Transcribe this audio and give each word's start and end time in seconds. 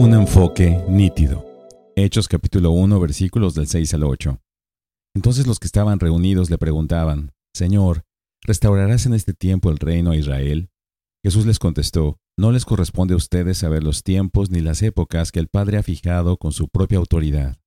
Un 0.00 0.14
enfoque 0.14 0.82
nítido. 0.88 1.44
Hechos 1.94 2.26
capítulo 2.26 2.70
1 2.70 2.98
versículos 3.00 3.54
del 3.54 3.66
6 3.66 3.92
al 3.92 4.04
8. 4.04 4.40
Entonces 5.14 5.46
los 5.46 5.58
que 5.58 5.66
estaban 5.66 6.00
reunidos 6.00 6.48
le 6.48 6.56
preguntaban, 6.56 7.32
Señor, 7.52 8.06
¿restaurarás 8.40 9.04
en 9.04 9.12
este 9.12 9.34
tiempo 9.34 9.68
el 9.68 9.76
reino 9.76 10.12
a 10.12 10.16
Israel? 10.16 10.70
Jesús 11.22 11.44
les 11.44 11.58
contestó, 11.58 12.18
No 12.38 12.50
les 12.50 12.64
corresponde 12.64 13.12
a 13.12 13.18
ustedes 13.18 13.58
saber 13.58 13.84
los 13.84 14.02
tiempos 14.02 14.50
ni 14.50 14.62
las 14.62 14.80
épocas 14.80 15.32
que 15.32 15.38
el 15.38 15.48
Padre 15.48 15.76
ha 15.76 15.82
fijado 15.82 16.38
con 16.38 16.52
su 16.52 16.68
propia 16.68 16.96
autoridad. 16.96 17.58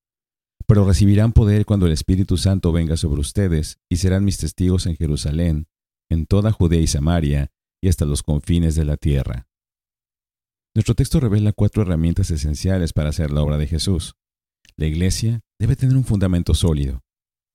Pero 0.65 0.85
recibirán 0.85 1.33
poder 1.33 1.67
cuando 1.67 1.85
el 1.85 1.91
Espíritu 1.91 2.37
Santo 2.37 2.71
venga 2.71 2.97
sobre 2.97 3.21
ustedes 3.21 3.77
y 3.91 3.97
serán 3.97 4.25
mis 4.25 4.39
testigos 4.39 4.87
en 4.87 4.95
Jerusalén, 4.95 5.67
en 6.09 6.25
toda 6.25 6.51
Judea 6.51 6.81
y 6.81 6.87
Samaria 6.87 7.51
y 7.79 7.89
hasta 7.89 8.05
los 8.05 8.23
confines 8.23 8.73
de 8.73 8.85
la 8.85 8.97
tierra. 8.97 9.47
Nuestro 10.75 10.95
texto 10.95 11.19
revela 11.19 11.53
cuatro 11.53 11.83
herramientas 11.83 12.31
esenciales 12.31 12.93
para 12.93 13.09
hacer 13.09 13.31
la 13.31 13.43
obra 13.43 13.57
de 13.57 13.67
Jesús. 13.67 14.15
La 14.75 14.87
iglesia 14.87 15.41
debe 15.59 15.75
tener 15.75 15.95
un 15.95 16.03
fundamento 16.03 16.55
sólido, 16.55 17.03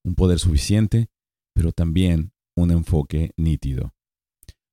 un 0.05 0.15
poder 0.15 0.39
suficiente, 0.39 1.09
pero 1.53 1.73
también 1.73 2.33
un 2.57 2.71
enfoque 2.71 3.33
nítido. 3.37 3.93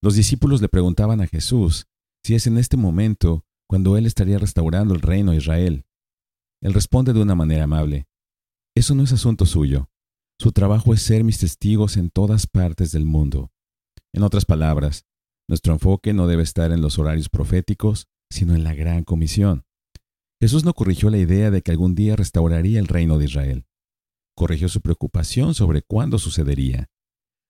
Los 0.03 0.15
discípulos 0.15 0.61
le 0.61 0.69
preguntaban 0.69 1.21
a 1.21 1.27
Jesús 1.27 1.87
si 2.23 2.35
es 2.35 2.45
en 2.45 2.59
este 2.59 2.77
momento 2.77 3.45
cuando 3.67 3.97
Él 3.97 4.05
estaría 4.05 4.37
restaurando 4.37 4.93
el 4.93 5.01
reino 5.01 5.31
de 5.31 5.37
Israel. 5.37 5.85
Él 6.61 6.73
responde 6.75 7.13
de 7.13 7.21
una 7.21 7.33
manera 7.33 7.63
amable. 7.63 8.07
Eso 8.75 8.93
no 8.93 9.03
es 9.03 9.11
asunto 9.11 9.47
suyo. 9.47 9.89
Su 10.39 10.51
trabajo 10.51 10.93
es 10.93 11.01
ser 11.01 11.23
mis 11.23 11.39
testigos 11.39 11.97
en 11.97 12.11
todas 12.11 12.45
partes 12.45 12.91
del 12.91 13.05
mundo. 13.05 13.51
En 14.13 14.21
otras 14.21 14.45
palabras, 14.45 15.05
nuestro 15.47 15.73
enfoque 15.73 16.13
no 16.13 16.27
debe 16.27 16.43
estar 16.43 16.71
en 16.71 16.81
los 16.81 16.99
horarios 16.99 17.29
proféticos, 17.29 18.07
sino 18.29 18.55
en 18.55 18.63
la 18.63 18.73
gran 18.73 19.03
comisión. 19.03 19.65
Jesús 20.41 20.65
no 20.65 20.73
corrigió 20.73 21.09
la 21.09 21.17
idea 21.17 21.51
de 21.51 21.61
que 21.61 21.71
algún 21.71 21.95
día 21.95 22.15
restauraría 22.15 22.79
el 22.79 22.87
reino 22.87 23.17
de 23.17 23.25
Israel. 23.25 23.65
Corrigió 24.35 24.67
su 24.67 24.81
preocupación 24.81 25.53
sobre 25.53 25.81
cuándo 25.81 26.19
sucedería. 26.19 26.89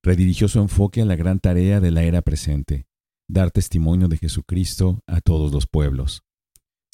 Redirigió 0.04 0.48
su 0.48 0.60
enfoque 0.60 1.02
a 1.02 1.06
la 1.06 1.16
gran 1.16 1.40
tarea 1.40 1.80
de 1.80 1.92
la 1.92 2.04
era 2.04 2.22
presente, 2.22 2.88
dar 3.28 3.52
testimonio 3.52 4.08
de 4.08 4.18
Jesucristo 4.18 5.02
a 5.08 5.20
todos 5.22 5.52
los 5.52 5.66
pueblos. 5.66 6.24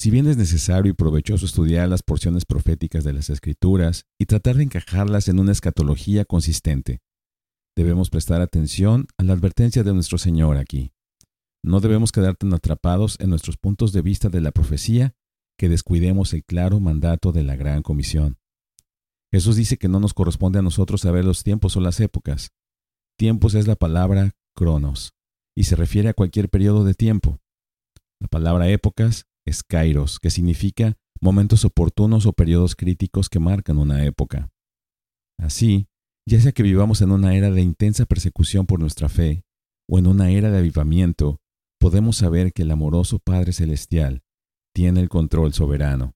Si 0.02 0.10
bien 0.10 0.26
es 0.26 0.36
necesario 0.36 0.90
y 0.90 0.94
provechoso 0.94 1.46
estudiar 1.46 1.88
las 1.88 2.02
porciones 2.02 2.44
proféticas 2.44 3.04
de 3.04 3.12
las 3.12 3.30
Escrituras 3.30 4.06
y 4.18 4.26
tratar 4.26 4.56
de 4.56 4.64
encajarlas 4.64 5.28
en 5.28 5.38
una 5.38 5.52
escatología 5.52 6.24
consistente, 6.24 7.02
debemos 7.76 8.10
prestar 8.10 8.40
atención 8.40 9.06
a 9.18 9.22
la 9.22 9.34
advertencia 9.34 9.84
de 9.84 9.94
nuestro 9.94 10.18
Señor 10.18 10.56
aquí. 10.56 10.92
No 11.64 11.80
debemos 11.80 12.10
quedar 12.10 12.36
tan 12.36 12.52
atrapados 12.54 13.16
en 13.20 13.30
nuestros 13.30 13.56
puntos 13.56 13.92
de 13.92 14.02
vista 14.02 14.28
de 14.28 14.40
la 14.40 14.50
profecía 14.50 15.14
que 15.56 15.68
descuidemos 15.68 16.32
el 16.32 16.44
claro 16.44 16.80
mandato 16.80 17.30
de 17.30 17.44
la 17.44 17.56
gran 17.56 17.82
comisión. 17.82 18.38
Jesús 19.32 19.56
dice 19.56 19.78
que 19.78 19.88
no 19.88 20.00
nos 20.00 20.12
corresponde 20.12 20.58
a 20.58 20.62
nosotros 20.62 21.02
saber 21.02 21.24
los 21.24 21.44
tiempos 21.44 21.76
o 21.76 21.80
las 21.80 22.00
épocas. 22.00 22.50
Tiempos 23.16 23.54
es 23.54 23.66
la 23.66 23.76
palabra 23.76 24.32
cronos, 24.54 25.14
y 25.56 25.64
se 25.64 25.76
refiere 25.76 26.08
a 26.08 26.14
cualquier 26.14 26.48
periodo 26.48 26.84
de 26.84 26.94
tiempo. 26.94 27.38
La 28.20 28.28
palabra 28.28 28.68
épocas 28.68 29.26
es 29.46 29.62
kairos, 29.62 30.18
que 30.18 30.30
significa 30.30 30.96
momentos 31.20 31.64
oportunos 31.64 32.26
o 32.26 32.32
periodos 32.32 32.74
críticos 32.74 33.28
que 33.28 33.38
marcan 33.38 33.78
una 33.78 34.04
época. 34.04 34.50
Así, 35.38 35.86
ya 36.26 36.40
sea 36.40 36.52
que 36.52 36.62
vivamos 36.62 37.00
en 37.02 37.12
una 37.12 37.34
era 37.34 37.50
de 37.50 37.62
intensa 37.62 38.04
persecución 38.04 38.66
por 38.66 38.80
nuestra 38.80 39.08
fe, 39.08 39.44
o 39.88 39.98
en 39.98 40.06
una 40.06 40.30
era 40.30 40.50
de 40.50 40.58
avivamiento, 40.58 41.40
podemos 41.82 42.18
saber 42.18 42.52
que 42.52 42.62
el 42.62 42.70
amoroso 42.70 43.18
Padre 43.18 43.52
Celestial 43.52 44.22
tiene 44.72 45.00
el 45.00 45.08
control 45.08 45.52
soberano. 45.52 46.14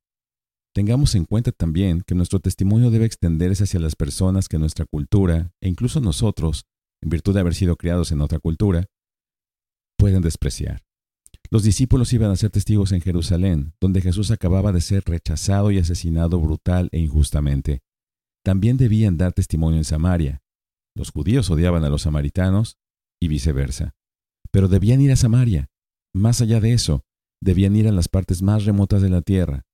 Tengamos 0.72 1.16
en 1.16 1.24
cuenta 1.24 1.50
también 1.50 2.02
que 2.06 2.14
nuestro 2.14 2.38
testimonio 2.38 2.92
debe 2.92 3.04
extenderse 3.04 3.64
hacia 3.64 3.80
las 3.80 3.96
personas 3.96 4.48
que 4.48 4.60
nuestra 4.60 4.84
cultura, 4.86 5.50
e 5.60 5.68
incluso 5.68 6.00
nosotros, 6.00 6.66
en 7.02 7.10
virtud 7.10 7.34
de 7.34 7.40
haber 7.40 7.56
sido 7.56 7.74
criados 7.74 8.12
en 8.12 8.20
otra 8.20 8.38
cultura, 8.38 8.86
pueden 9.98 10.22
despreciar. 10.22 10.84
Los 11.50 11.64
discípulos 11.64 12.12
iban 12.12 12.30
a 12.30 12.36
ser 12.36 12.50
testigos 12.50 12.92
en 12.92 13.00
Jerusalén, 13.00 13.74
donde 13.80 14.02
Jesús 14.02 14.30
acababa 14.30 14.70
de 14.70 14.80
ser 14.80 15.02
rechazado 15.04 15.72
y 15.72 15.78
asesinado 15.78 16.40
brutal 16.40 16.90
e 16.92 17.00
injustamente. 17.00 17.82
También 18.44 18.76
debían 18.76 19.16
dar 19.16 19.32
testimonio 19.32 19.78
en 19.78 19.84
Samaria. 19.84 20.44
Los 20.94 21.10
judíos 21.10 21.50
odiaban 21.50 21.82
a 21.82 21.88
los 21.88 22.02
samaritanos 22.02 22.78
y 23.20 23.26
viceversa. 23.26 23.96
Pero 24.50 24.68
debían 24.68 25.00
ir 25.00 25.12
a 25.12 25.16
Samaria. 25.16 25.68
Más 26.14 26.40
allá 26.40 26.60
de 26.60 26.72
eso, 26.72 27.04
debían 27.42 27.76
ir 27.76 27.88
a 27.88 27.92
las 27.92 28.08
partes 28.08 28.42
más 28.42 28.64
remotas 28.64 29.02
de 29.02 29.10
la 29.10 29.22
tierra. 29.22 29.66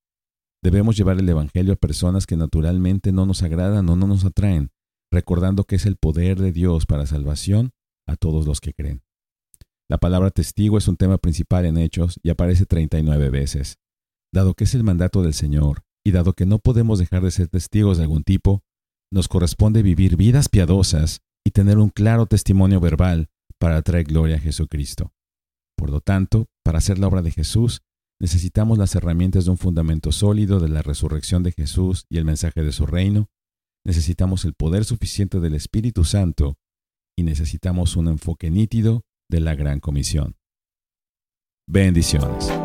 Debemos 0.62 0.96
llevar 0.96 1.18
el 1.18 1.28
Evangelio 1.28 1.72
a 1.72 1.76
personas 1.76 2.26
que 2.26 2.36
naturalmente 2.36 3.12
no 3.12 3.26
nos 3.26 3.42
agradan 3.42 3.88
o 3.88 3.96
no 3.96 4.06
nos 4.06 4.24
atraen, 4.24 4.70
recordando 5.10 5.64
que 5.64 5.76
es 5.76 5.86
el 5.86 5.96
poder 5.96 6.40
de 6.40 6.52
Dios 6.52 6.86
para 6.86 7.06
salvación 7.06 7.72
a 8.06 8.16
todos 8.16 8.46
los 8.46 8.60
que 8.60 8.72
creen. 8.72 9.02
La 9.88 9.98
palabra 9.98 10.30
testigo 10.30 10.78
es 10.78 10.88
un 10.88 10.96
tema 10.96 11.18
principal 11.18 11.66
en 11.66 11.76
Hechos 11.76 12.18
y 12.22 12.30
aparece 12.30 12.64
39 12.64 13.30
veces. 13.30 13.78
Dado 14.32 14.54
que 14.54 14.64
es 14.64 14.74
el 14.74 14.84
mandato 14.84 15.22
del 15.22 15.34
Señor, 15.34 15.82
y 16.04 16.12
dado 16.12 16.32
que 16.32 16.46
no 16.46 16.58
podemos 16.58 16.98
dejar 16.98 17.22
de 17.22 17.30
ser 17.30 17.48
testigos 17.48 17.98
de 17.98 18.04
algún 18.04 18.24
tipo, 18.24 18.62
nos 19.12 19.28
corresponde 19.28 19.82
vivir 19.82 20.16
vidas 20.16 20.48
piadosas 20.48 21.20
y 21.44 21.50
tener 21.50 21.78
un 21.78 21.90
claro 21.90 22.26
testimonio 22.26 22.80
verbal 22.80 23.28
para 23.62 23.80
traer 23.82 24.06
gloria 24.06 24.34
a 24.34 24.40
Jesucristo. 24.40 25.12
Por 25.76 25.88
lo 25.88 26.00
tanto, 26.00 26.48
para 26.64 26.78
hacer 26.78 26.98
la 26.98 27.06
obra 27.06 27.22
de 27.22 27.30
Jesús, 27.30 27.82
necesitamos 28.20 28.76
las 28.76 28.96
herramientas 28.96 29.44
de 29.44 29.52
un 29.52 29.56
fundamento 29.56 30.10
sólido 30.10 30.58
de 30.58 30.68
la 30.68 30.82
resurrección 30.82 31.44
de 31.44 31.52
Jesús 31.52 32.04
y 32.10 32.18
el 32.18 32.24
mensaje 32.24 32.64
de 32.64 32.72
su 32.72 32.86
reino, 32.86 33.30
necesitamos 33.86 34.44
el 34.46 34.54
poder 34.54 34.84
suficiente 34.84 35.38
del 35.38 35.54
Espíritu 35.54 36.02
Santo 36.02 36.58
y 37.16 37.22
necesitamos 37.22 37.94
un 37.94 38.08
enfoque 38.08 38.50
nítido 38.50 39.04
de 39.30 39.38
la 39.38 39.54
gran 39.54 39.78
comisión. 39.78 40.34
Bendiciones. 41.68 42.61